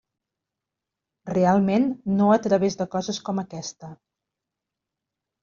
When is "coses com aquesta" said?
2.97-3.93